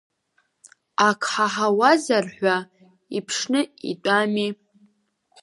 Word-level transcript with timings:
Ак 1.07 1.21
ҳаҳауазар 1.31 2.25
ҳәа, 2.35 2.57
иԥшны 3.17 3.61
итәами. 3.91 4.49